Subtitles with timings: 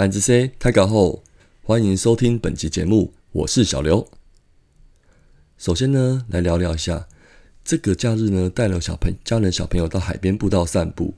[0.00, 1.22] 俺子 C 开稿后，
[1.62, 4.08] 欢迎收听本集节目，我是小刘。
[5.58, 7.06] 首先呢，来聊聊一下
[7.62, 11.12] 这个假日呢，带了小朋家人小朋友到海边步道散步，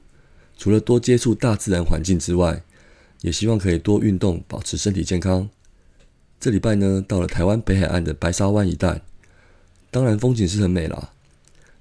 [0.58, 2.64] 除了多接触大自然环境之外，
[3.20, 5.48] 也希望可以多运动，保持身体健康。
[6.40, 9.02] 这礼拜呢，到了台湾北海岸的白沙湾一带，
[9.92, 11.12] 当然风景是很美啦。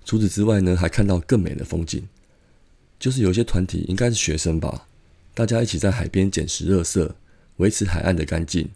[0.06, 2.08] 除此之外呢，还看到更美的风景，
[3.00, 4.86] 就是有些团体应该是学生吧，
[5.42, 7.10] 大家一起在海边捡拾垃圾，
[7.58, 8.70] 维持海岸的干净。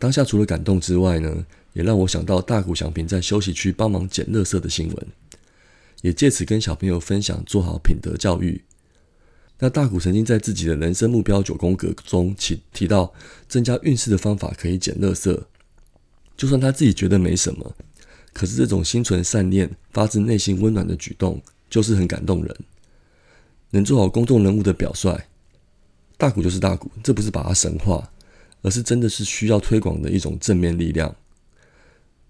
[0.00, 5.06] 当下除了感动之外呢，也让我想到大谷翔平在休息区帮忙捡垃圾的新闻，
[6.02, 8.64] 也借此跟小朋友分享做好品德教育。
[9.60, 13.14] 那大谷曾经在自己的人生目标九宫格中提提到，
[13.46, 15.40] 增加运势的方法可以捡垃圾。
[16.36, 17.76] 就算他自己觉得没什么，
[18.32, 22.56] 可是这种心存善念、发自内心温暖的举动，就是很感动人。
[23.70, 25.16] 能做好公众人物的表率，
[26.16, 28.10] 大谷就是大谷，这不是把它神化，
[28.62, 31.14] 而是真的是需要推广的一种正面力量。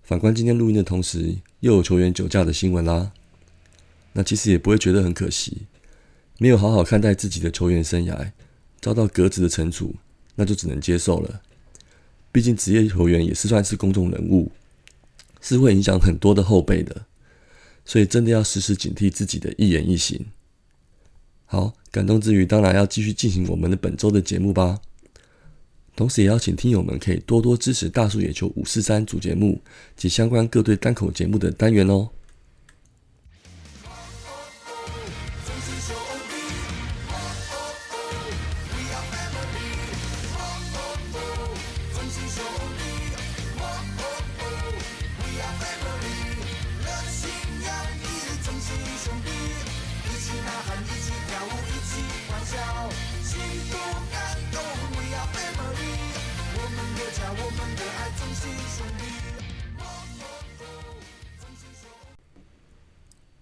[0.02, 3.12] 反观今天录音的同时，又有球员酒驾的新闻啦，
[4.12, 5.66] 那其实也不会觉得很可惜。
[6.38, 8.32] 没有好好看待自己的球员生涯，
[8.80, 9.94] 遭到革职的惩处，
[10.34, 11.40] 那就只能接受了。
[12.30, 14.52] 毕竟职业球员也是算是公众人物，
[15.40, 17.06] 是会影响很多的后辈的，
[17.84, 20.26] 所以真的要时时警惕自己的一言一行。
[21.46, 24.80] 好，感动之余，当然要继续进行我们的本周的节目吧。
[25.94, 29.58] 同时，也邀请听友们可以多多支持大树野球五四三主节目
[29.96, 32.10] 及相关各队单口节目的单元哦。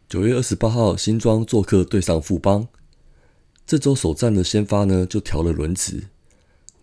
[0.08, 2.68] 九月二十八号，新庄做客对上富邦。
[3.66, 6.04] 这周首战的先发呢，就调了轮值。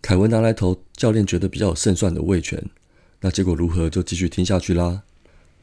[0.02, 2.62] 凯文拿来投，教练觉得比较有胜算的魏权。
[3.20, 5.04] 那结果如何，就继续听下去啦。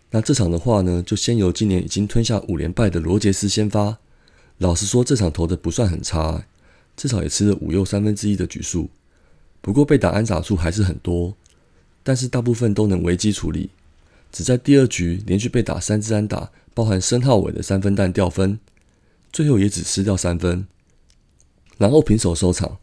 [0.09, 3.99] 那这场的话呢，就先由今年已经吞下五连败的罗杰斯先发。
[4.57, 6.45] 老实说，这场投的不算很差，
[6.97, 8.89] 至少也吃了五又三分之一的局数。
[9.61, 11.35] 不过被打安打数还是很多，
[12.09, 13.69] 但是大部分都能危机处理。
[14.31, 16.49] 只在第二局连续被打三支安打。
[16.73, 18.57] 包含申浩伟的三分弹掉分，
[19.33, 20.65] 最后也只失掉三分，
[21.77, 22.77] 然后平手收场，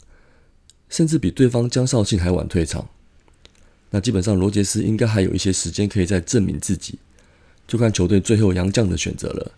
[0.90, 2.90] 甚至比对方江少庆还晚退场。
[3.88, 6.98] 那基本上罗杰斯应该还有一些时间可以再证明自己，
[7.66, 9.52] 就看球队最后杨将的选择了。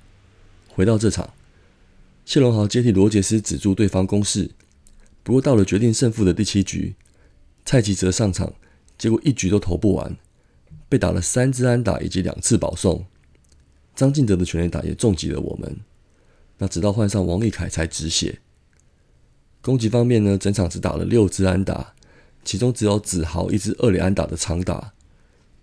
[0.68, 1.34] 回到这场，
[2.24, 4.50] 谢龙豪接替罗杰斯止住对方攻势，
[5.24, 6.94] 不过到了决定胜负的第七局，
[7.64, 8.54] 蔡吉哲上场，
[8.98, 10.16] 结果一局都投不完，
[10.88, 13.06] 被打了三支安打以及两次保送。
[13.94, 15.78] 张敬德的全垒打也重击了我们，
[16.58, 18.40] 那直到换上王立凯才止血。
[19.60, 21.94] 攻击方面呢，整场只打了六支安打，
[22.44, 24.92] 其中只有子豪一支二垒安打的长打。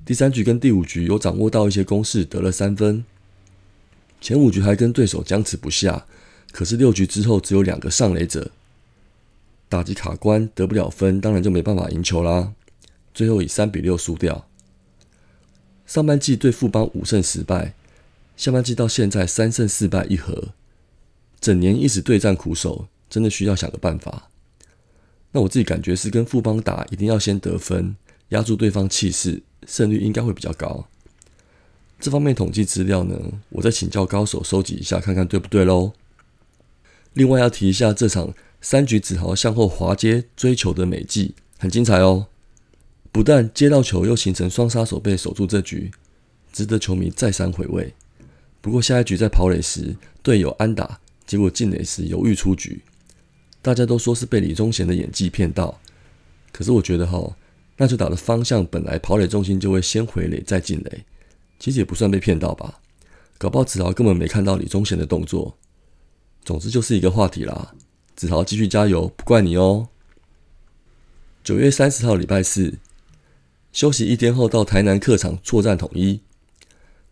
[0.06, 3.04] 第三局跟第五局有掌握到一些攻势，得了三分。
[4.22, 6.06] 前五局还跟对手僵持不下，
[6.52, 8.52] 可是六局之后只有两个上垒者，
[9.68, 12.54] 打击卡关得不了分，当然就没办法赢球啦。
[13.16, 14.46] 最后以三比六输掉。
[15.88, 17.74] 上半季对富邦五胜十败。
[18.38, 20.50] 下半季到现在三胜四败一和，
[21.40, 24.30] 整年一直对战苦守，真的需要想个办法。
[25.32, 27.96] 那我自己感觉是跟富邦打，一定要先得分，
[28.30, 30.86] 压住对方气势，胜率应该会比较高。
[31.98, 33.18] 这方面统计资料呢，
[33.52, 35.94] 我再请教高手收集一下，看看对不对喽。
[37.14, 42.28] 另外要提一下，这场三局子豪向后滑接追求的美技很精彩哦，
[43.16, 45.90] 不但接到球，又形成双杀手被守住这局，
[46.52, 47.94] 值得球迷再三回味。
[48.60, 52.82] 不过下一局在跑垒时，队友安打，结果进垒时犹豫出局，
[53.62, 55.80] 大家都说是被李宗贤的演技骗到。
[56.52, 57.38] 可是我觉得哈，
[57.78, 61.06] 那就打的方向本来跑垒重心就会先回垒再进垒，
[61.58, 62.82] 其实也不算被骗到吧。
[63.38, 65.56] 搞不好子豪根本没看到李宗贤的动作。
[66.44, 67.74] 总之就是一个话题啦，
[68.18, 69.88] 子豪继续加油，不怪你哦。
[71.46, 72.74] 九月三十号礼拜四，
[73.76, 76.22] 休息一天后到台南客场作战统一。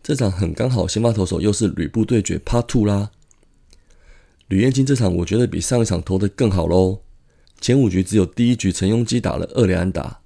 [0.02, 3.10] 这场很刚好，先发投手又是吕布对决 Part Two 啦。
[4.48, 7.02] 吕彦青这场我觉得比上一场投的更好喽。
[7.60, 10.22] 前五局只有第一局陈庸基打了二连安打，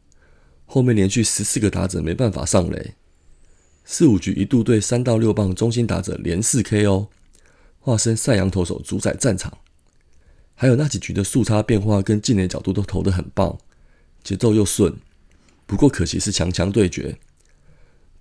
[0.64, 2.94] 后面连续十四个打者没办法上垒。
[3.84, 7.08] 四五局一度对三到六棒中心打者连四 KO，
[7.80, 9.58] 化身赛扬投手主宰战场。
[10.54, 13.58] 还有那几局的速差变化跟进垒角度都投的很棒，
[14.22, 14.94] 节奏又顺。
[15.68, 17.18] 不过可惜是强强对决，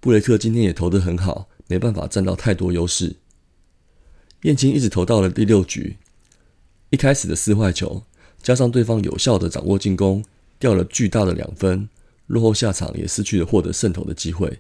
[0.01, 3.15] 布雷克今天也投得很好，没办法占到太多优势。
[4.41, 5.95] 燕青一直投到了第六局，
[6.89, 8.03] 一开始的四坏球，
[8.43, 10.25] 加上对方有效的掌握进攻，
[10.59, 11.87] 掉了巨大的两分，
[12.25, 14.59] 落后下场也失去了获得胜投的机会。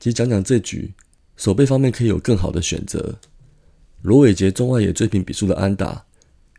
[0.00, 0.92] 其实讲讲这局，
[1.36, 3.20] 守备方面可以有更好的选择。
[4.02, 6.06] 罗伟杰中外野追平比数的安打，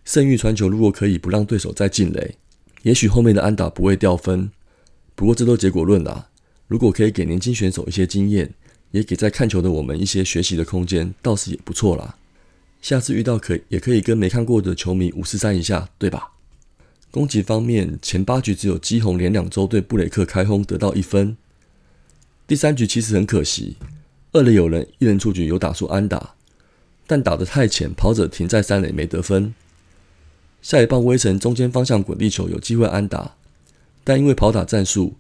[0.06, 2.38] 胜玉传球如果可以不让对手再进垒，
[2.84, 4.50] 也许后面的安打不会掉分。
[5.22, 6.30] 不过这都结果论啦。
[6.68, 8.56] 如果可以给年轻选手一些经验，
[8.90, 12.16] 也给在看球的我们一些学习的空间，倒是也不错啦。
[12.82, 16.32] 下次遇到可也可以跟没看过的球迷五四三一下，对吧？
[17.12, 21.38] 攻击方面，前八局只有基宏连两周对布雷克开轰得到一分。
[22.48, 23.78] 第三局其实很可惜，
[24.32, 26.34] 二垒有人，一人出局有打出安打，
[27.06, 29.54] 但打得太浅，跑者停在三垒没得分。
[30.64, 33.36] 下一棒微尘中间方向滚地球有机会安打。
[34.04, 35.16] 但因为跑打战术，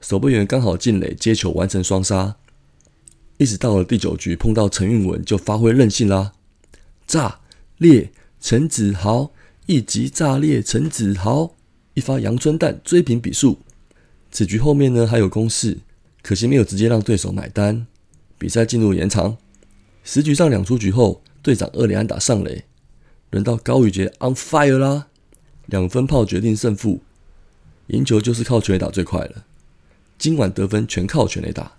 [0.00, 2.36] 守备员刚好进垒接球完成双杀，
[3.38, 6.32] 一直到了第九局碰到陈运文就发挥任性啦，
[7.06, 7.40] 炸
[7.78, 8.10] 裂
[8.40, 9.32] 陈子豪
[9.66, 11.54] 一击炸裂陈子豪
[11.94, 13.58] 一发阳春弹追平比数。
[14.30, 15.78] 此局后面呢还有攻势，
[16.22, 17.86] 可惜没有直接让对手买单。
[18.38, 19.38] 比赛进入延长，
[20.04, 22.64] 十局上两出局后，队长厄里安打上垒，
[23.30, 25.06] 轮到高宇杰 on fire 啦，
[25.64, 27.00] 两分炮决定胜负。
[27.88, 29.44] 赢球就是靠全垒打最快了，
[30.18, 31.72] 今晚得分全靠全垒打，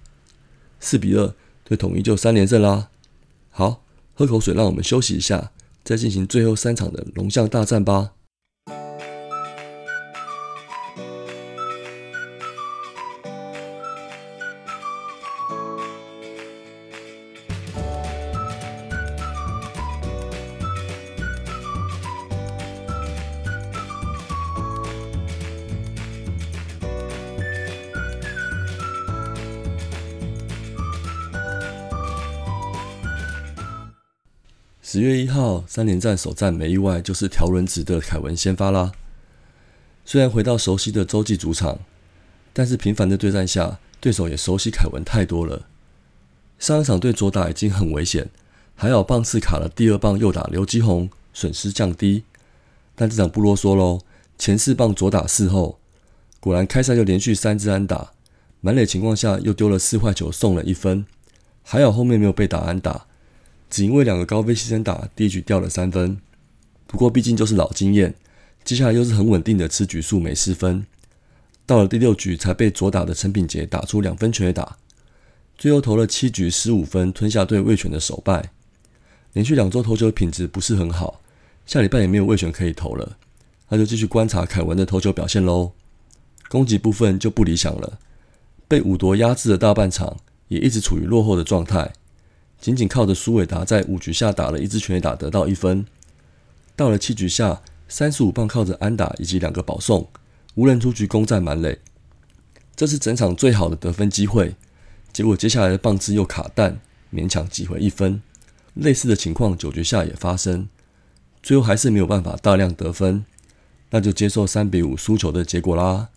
[0.80, 1.34] 四比二，
[1.64, 2.90] 对统一就三连胜啦。
[3.50, 3.84] 好，
[4.14, 5.52] 喝口水，让我们休息一下，
[5.84, 8.14] 再进行最后三场的龙象大战吧。
[34.90, 38.94] 十月一号三连战首战没意外就是条轮值的凯文先发啦。
[40.06, 41.80] 虽然回到熟悉的洲际主场，
[42.54, 45.68] 但是频繁的对战下，对手也熟悉凯文太多了。
[46.58, 48.30] 上一场对左打已经很危险，
[48.76, 52.24] 还好棒次卡了第二棒右打刘基宏，损失降低。
[52.96, 54.00] 但这场不啰嗦喽，
[54.38, 55.80] 前四棒左打四后，
[56.40, 58.14] 果然开赛就连续三支安打，
[58.62, 61.06] 满垒情况下又丢了四坏球送了一分，
[61.62, 63.06] 还好后面没有被打安打。
[63.70, 66.18] 只因为两个高飞牺牲打，第一局掉了三分。
[66.86, 68.16] 不过毕竟就是老经验，
[68.64, 70.86] 接下来又是很稳定的吃局数没失分。
[71.66, 74.78] 到了第六局才被左打的陈品杰打出两分全垒打，
[75.58, 78.52] 最后投了七局十五分，吞下对魏权的首败。
[79.34, 81.22] 连续两周投球品质不是很好，
[81.66, 83.18] 下礼拜也没有魏权可以投了，
[83.68, 85.74] 那就继续观察凯文的投球表现喽。
[86.48, 88.00] 攻击部分就不理想了，
[88.70, 90.16] 被五夺压制的大半场，
[90.48, 91.92] 也一直处于落后的状态。
[92.60, 95.86] 仅仅靠着苏伟达在五局下打了一支全垒打得到一分，
[96.76, 100.08] 到了七局下，三十五棒靠着安打以及两个保送，
[100.56, 101.80] 无人出局攻占满垒，
[102.76, 104.56] 这是整场最好的得分机会。
[105.14, 106.80] 结果接下来的棒次又卡弹，
[107.14, 108.22] 勉强挤回一分。
[108.74, 110.68] 类似的情况九局下也发生，
[111.42, 113.26] 最后还是没有办法大量得分，
[113.90, 116.10] 那就接受三比五输球的结果啦。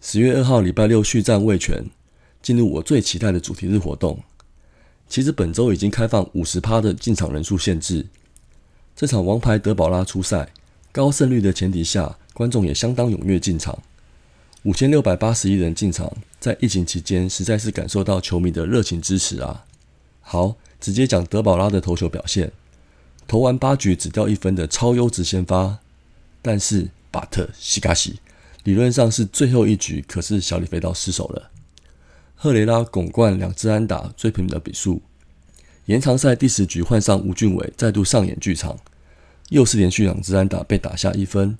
[0.00, 1.90] 十月二号礼拜六续战卫权，
[2.40, 4.22] 进入我最期待的主题日活动。
[5.08, 8.06] 其实本周已经开放五十趴的进场人数限制。
[8.94, 10.52] 这场王牌德保拉出赛，
[10.92, 13.78] 高胜率的前提下，观众也相当踊跃进场。
[14.64, 19.64] 五千六百八十一人进场，在疫情期间实在是感受到球迷的热情支持啊！
[20.20, 22.52] 好，直接讲德保拉的投球表现。
[23.26, 25.78] 投完八局只掉一分的超优质先发，
[26.42, 28.18] 但是巴特西卡西
[28.64, 31.50] 理论上是最后一局，可是小李飞刀失手了。
[32.40, 35.02] 赫雷拉拱冠两支安打追平了比数。
[35.86, 38.78] 延长赛第十局换上吴俊伟再度上演剧场，
[39.48, 41.58] 又是连续两支安打被打下一分，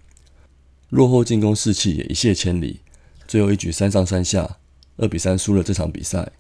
[0.91, 2.79] 落后进攻士气也一泻千里。
[3.27, 4.59] 最后一局三上三下，
[4.99, 6.31] 二比三输了这场比赛。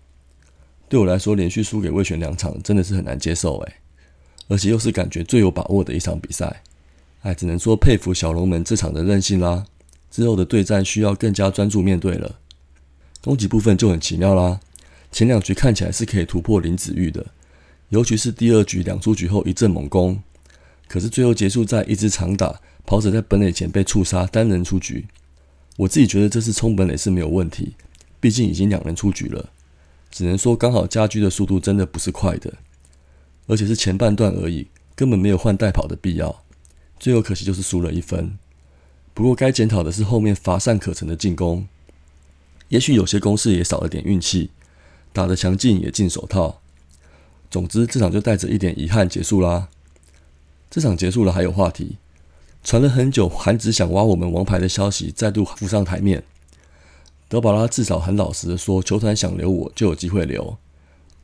[0.89, 3.75] 对我来说，连续输给魏权两场真的是很难接受诶，
[4.47, 6.63] 而且又是感觉最有把握的一场比赛。
[7.23, 9.67] 哎，只能说佩服小龙门这场的韧性啦。
[10.13, 12.39] 之后的对战需要更加专注面对了。
[13.29, 14.59] 攻击部分就很奇妙啦，
[15.13, 17.27] 前两局看起来是可以突破林子玉的，
[17.91, 20.23] 尤其是第二局两出局后一阵猛攻，
[20.87, 25.07] 可是最后结束在一支长打，跑者在本垒前被触杀，单人出局。
[25.77, 27.75] 我自己觉得这次冲本垒是没有问题，
[28.19, 29.51] 毕竟已经两人出局了，
[30.11, 32.55] 只能说刚好家居的速度真的不是快的，
[33.47, 36.43] 而且是前半段而已，根本没有换代跑的必要。
[36.99, 38.39] 最后可惜就是输了一分。
[39.13, 41.69] 不过该检讨的是后面乏善可陈的进攻。
[42.69, 44.51] 也许有些攻势也少了点运气，
[45.13, 46.61] 打得强劲也进手套。
[47.51, 49.69] 总之，这场就带着一点遗憾结束啦。
[50.71, 51.97] 这场结束了，还有话题，
[52.63, 56.25] 传了很久，韩子想挖我们王牌的消息再度浮上台面。
[57.27, 60.59] 德保拉至少很老实的说，球团想留我就有机会留，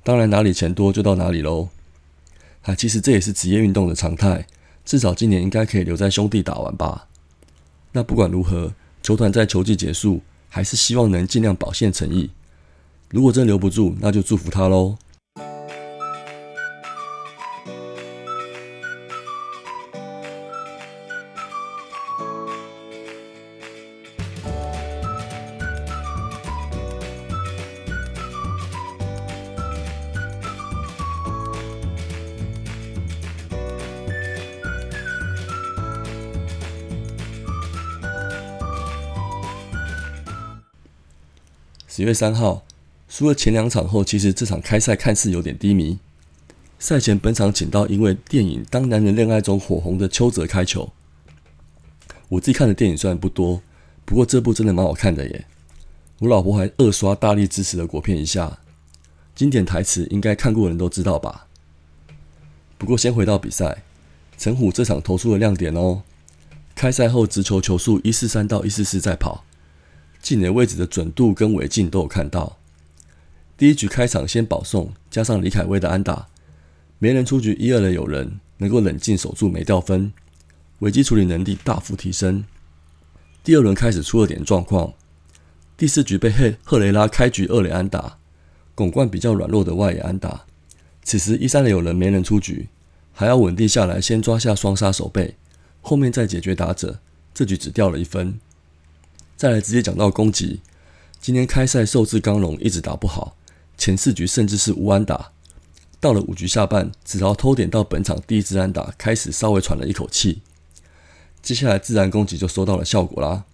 [0.02, 1.68] 当然哪里钱多就到哪里喽。
[2.62, 4.46] 啊，其实这也是职业运动的常态，
[4.86, 7.08] 至少今年应该可以留在兄弟打完吧。
[7.92, 8.72] 那不管如何，
[9.02, 10.22] 球团在球季结束。
[10.54, 12.30] 还是希望能尽量表现诚意。
[13.10, 14.96] 如果真留不住，那就祝福他喽。
[41.96, 42.64] 十月三号，
[43.08, 45.96] 输了前两场后，其实这场开赛看似有点低迷。
[46.76, 50.92] 赛前本场请到因为电影《当男人恋爱中》火红的邱泽开球。
[52.30, 53.62] 我自己看的电影虽然不多，
[54.04, 55.46] 不过这部真的蛮好看的耶。
[56.18, 58.58] 我老婆还二刷大力支持了国片一下，
[59.36, 61.46] 经典台词应该看过的人都知道吧。
[62.76, 63.84] 不过先回到比赛，
[64.36, 66.02] 陈虎这场投出了亮点哦。
[66.74, 69.44] 开赛后直球球速一四三到一四四在跑。
[70.24, 72.56] 近垒位置的准度跟违禁都有看到。
[73.58, 76.28] 第一局开场先保送，加上李凯威的安打，
[76.98, 80.14] 没人出局，一二垒有人，能够冷静守住没掉分，
[80.78, 82.42] 危机处理能力大幅提升。
[83.42, 84.94] 第二轮开始出了点状况，
[85.76, 88.16] 第四局被赫赫雷拉开局二垒安打，
[88.74, 90.46] 拱冠比较软弱的外野安打。
[91.02, 92.68] 此时一三垒有人，没人出局，
[93.12, 95.36] 还要稳定下来，先抓下双杀守备，
[95.82, 97.00] 后面再解决打者。
[97.34, 98.38] 这局只掉了一分。
[99.36, 100.60] 再来直接讲到攻击，
[101.20, 103.36] 今天开赛受制刚龙一直打不好，
[103.76, 105.32] 前四局甚至是无安打，
[105.98, 110.42] 到了五局下半，子豪偷点到本场第一支安打，开始稍微喘了一口气。
[111.42, 113.44] 接下来自然攻击就收到了效果啦，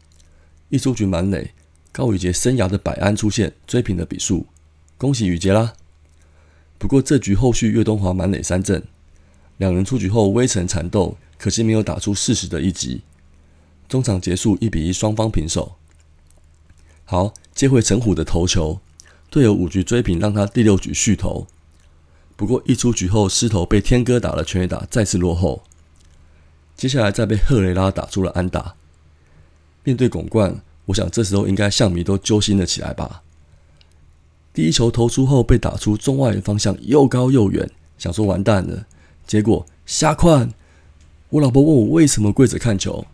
[0.69, 1.53] 一出局满垒，
[1.91, 4.47] 高宇杰生涯的百安出现，追平了比数，
[4.99, 5.73] 恭喜宇杰啦！
[6.79, 8.83] 不过这局后续岳东华满垒三振，
[9.57, 13.03] 两人出局后微尘缠斗，可惜没有打出适时的一击。
[13.91, 15.75] 中场结束一比一，双方平手。
[17.05, 18.79] 好，接回陈虎的头球，
[19.29, 21.49] 队友五局追平，让他第六局续投。
[22.37, 25.65] 不过一出局后失投，被天哥打了全垒打，再次落后。
[26.77, 28.77] 接下来再被赫雷拉打出了安打。
[29.83, 33.25] 面对拱冠，我想这时候应该象迷都揪心了起来吧。
[34.55, 37.69] 第一球投出后被打出中外方向，又高又远，
[37.99, 38.87] 想说完蛋了。
[39.27, 40.55] 结果瞎看，
[41.31, 43.05] 我老婆问我为什么跪着看球。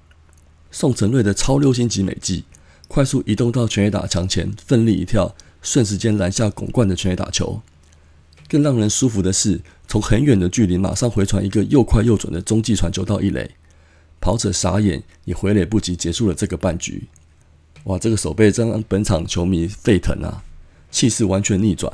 [0.79, 2.45] 宋承瑞的超六星级美技，
[2.87, 7.63] 快速移动到全垒打墙前，奋力一跳，瞬时间拦下拱冠的全垒打球。
[8.47, 13.53] 更让人舒服的是，从很远的距离马上回传一个又快又准的中继传球到一垒，
[14.21, 17.05] 跑者傻眼，也回垒不及，结束了这个半局。
[17.85, 20.45] 哇，这个手背真让本场球迷沸腾啊！
[20.91, 21.91] 气势完全逆转。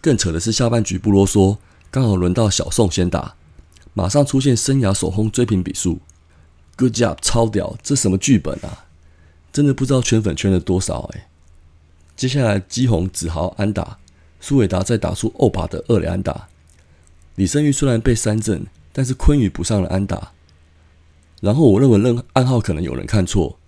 [0.00, 1.56] 更扯的是下半局不啰嗦，
[1.90, 3.34] 刚好轮到小宋先打，
[3.92, 5.98] 马上出现生涯首轰追平比数。
[6.76, 7.76] Good job，超屌！
[7.82, 8.86] 这什么剧本啊？
[9.52, 11.28] 真的不知道圈粉圈了多少哎。
[12.16, 13.98] 接下来基宏、子豪安打，
[14.40, 16.48] 苏伟达再打出欧巴的二垒安打。
[17.36, 20.32] 李胜玉虽然被三振，但是坤宇补上了安打。
[21.40, 23.58] 然后我认为任暗号可能有人看错，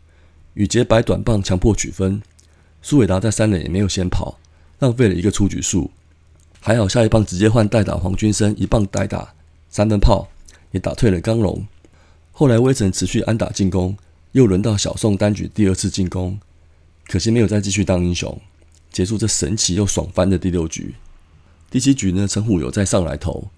[0.54, 2.22] 宇杰摆短棒强迫取分，
[2.82, 4.38] 苏伟达在三垒也没有先跑，
[4.78, 5.90] 浪费了一个出局数。
[6.60, 9.34] 还好下一棒直接换代打黄君生一棒代打
[9.68, 10.28] 三分炮，
[10.72, 11.64] 也打退了刚龙。
[12.38, 13.96] 后来威城持续安打进攻，
[14.32, 16.38] 又轮到小宋单局第二次进攻，
[17.08, 18.38] 可惜没有再继续当英雄，
[18.92, 20.96] 结束这神奇又爽翻的第六局。
[21.70, 23.48] 第七局呢，陈虎有再上来投，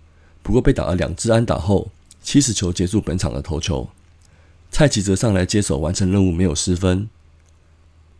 [0.44, 1.90] 不过被打了两支安打后，
[2.22, 3.88] 七十球结束本场的投球。
[4.70, 7.08] 蔡奇则上来接手完成任务，没有失分。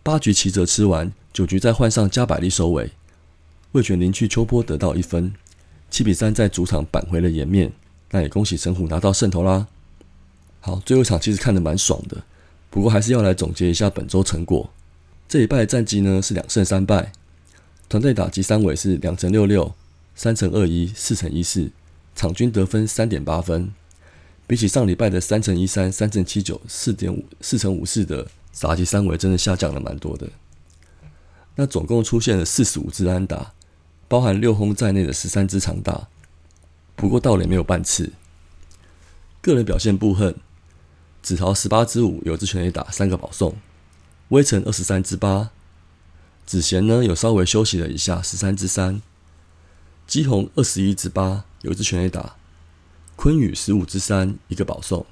[0.03, 2.91] 八局齐泽吃完，九局再换上加百利收尾，
[3.71, 5.33] 魏权林去秋波得到一分，
[5.89, 7.73] 七比三在主场扳回了颜面。
[8.11, 9.69] 那也恭喜陈虎拿到胜投啦。
[10.69, 12.23] 好，最后一场其实看得蛮爽的，
[12.69, 14.69] 不过还是要来总结一下本周成果。
[15.27, 17.11] 这一拜的战绩呢是两胜三败，
[17.89, 19.75] 团队打击三围是两成六六、
[20.15, 21.71] 三成二一、四成一四，
[22.15, 23.73] 场均得分三点八分。
[24.47, 28.27] 比起上礼拜的三成一三、三成七九、四点五、四成五四的
[28.61, 30.29] 打击三围，真的下降了蛮多的。
[31.55, 33.55] 那总共出现了四十五支安打，
[34.07, 36.09] 包含六轰在内的十三支长打，
[36.95, 38.13] 不过盗垒没有半次。
[39.41, 40.37] 个人表现不恨。
[41.29, 43.55] 子豪十八支五，有支全垒打，三个保送。
[44.29, 45.51] 威城二十三支八，
[46.47, 49.03] 子贤呢有稍微休息了一下，十三支三。
[50.07, 52.37] 基宏二十一支八，有一支全垒打。
[53.15, 55.05] 昆宇十五支三，一个保送。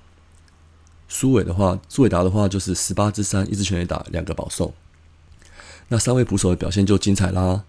[1.06, 4.72] 苏伟的话，苏伟达的话就是十八支三，一支全垒打，两个保送。
[5.88, 7.64] 那三位捕手的表现就精彩啦。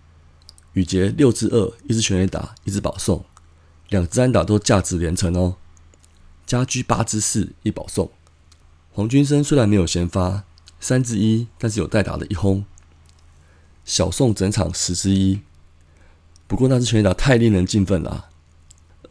[0.71, 3.25] 宇杰六支二，一支全垒打，一支保送，
[3.89, 5.57] 两支安打都价值连城哦。
[6.45, 8.09] 家居八支四，一保送。
[8.97, 10.43] 黄军生虽然没有先发，
[10.79, 12.65] 三支一，但是有代打的一轰。
[13.85, 15.41] 小宋整场十支一，
[16.47, 18.29] 不过那支全垒打太令人兴奋了。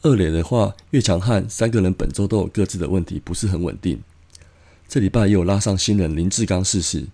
[0.02, 4.02] 二垒的话，岳强汉三个人本周都有各自的问题，不是很稳定。
[4.88, 7.07] 这礼拜也有拉上新人林志刚试试，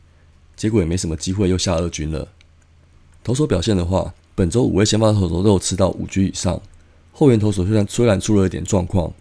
[0.56, 2.28] 结果也没什么机会，又下二军了。
[3.22, 6.58] 投手表现的话，本周五位先发投手都有吃到五局以上，
[7.12, 9.12] 后援投手虽然虽然出了一点状况，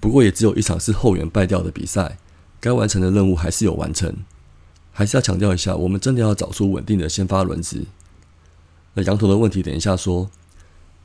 [0.00, 2.16] 不过也只有一场是后援败掉的比赛，
[2.60, 4.14] 该完成的任务还是有完成。
[4.92, 7.86] 还是要强调一下，我们真的要找出稳定的先发轮子。
[8.94, 10.30] 那羊头的问题，等一下说。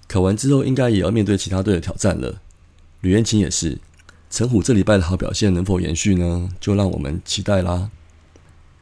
[0.07, 2.41] 考完之后，应该也要面对其他队的挑战了。
[3.01, 3.79] 吕彦琴也是。
[4.29, 6.49] 陈虎这礼拜的好表现能否延续呢？
[6.59, 7.89] 就让我们期待啦。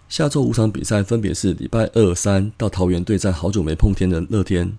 [0.10, 4.78] 下周五场比赛分别是礼拜二、三到桃园对战好久没碰天的乐天，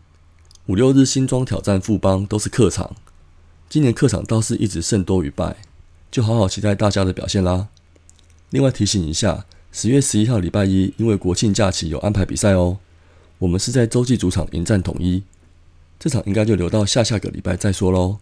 [0.66, 2.96] 五六日新庄挑战富邦，都是客场。
[3.68, 5.58] 今年客场倒是一直胜多于败，
[6.10, 7.68] 就好好期待大家的表现啦。
[8.54, 12.78] 另外提醒一下，十月十一号礼拜一，因为国庆假期有安排比赛哦。
[13.38, 15.24] 我们是在洲际主场迎战统一，
[15.98, 18.18] 这场应该就留到下下个礼拜再说喽。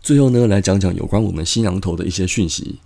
[0.00, 2.80] 最后呢，来讲讲有关我们新羊头的一些讯息，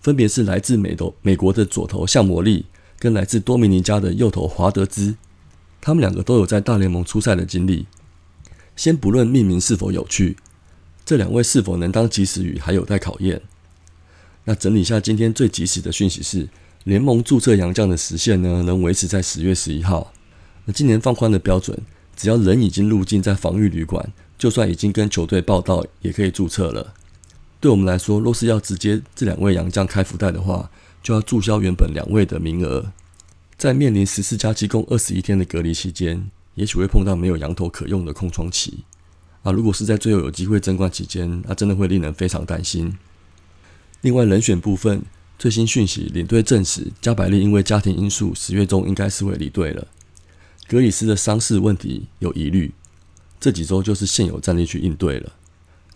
[0.00, 2.64] 分别是来自美头美国的左投向魔力，
[2.98, 5.16] 跟来自多米尼加的右投华德兹，
[5.82, 7.84] 他们两个都有在大联盟出赛的经历。
[8.74, 10.38] 先不论命名是否有趣，
[11.04, 13.42] 这两位是否能当及时雨还有待考验。
[14.44, 16.48] 那整理一下今天最及时的讯息是，
[16.84, 20.12] 联盟注册洋将的时限呢，能维持在十月十一号。
[20.66, 21.78] 那今年放宽的标准，
[22.16, 24.12] 只要人已经入境在防御旅馆。
[24.36, 26.92] 就算已经跟球队报到，也可以注册了。
[27.60, 30.68] 对我们来说，若是要直接这两位洋将开福袋的话，
[31.02, 32.92] 就要注销原本两位的名额。
[33.56, 38.84] 在面临十四加七共二十一天的隔离期间，也许会碰到没有羊头可用的空窗期。
[39.42, 42.98] 啊，如果是在最后有机会争冠期间，那真的会令人非常担心。
[44.04, 45.02] 另外，人选部分
[45.38, 49.86] 最新讯息，领队证实加百利因为家庭因素，十月中应该是会离队了。
[50.68, 52.74] 格里斯的伤势问题有疑虑。
[53.40, 55.32] 这几周就是现有战力去应对了。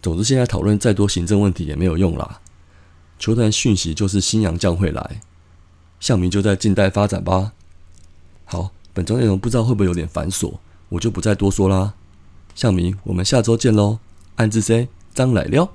[0.01, 2.41] 总之，现在讨论再多行政问题也没有用啦。
[3.19, 5.21] 球团讯息就是新洋将会来，
[6.01, 7.53] 向明就在静待发展吧。
[8.47, 10.55] 好，本周内容不知道会不会有点繁琐，
[10.89, 11.93] 我就不再多说啦。
[12.55, 13.99] 向明，我们下周见喽。
[14.37, 15.71] 暗自 C 张来了。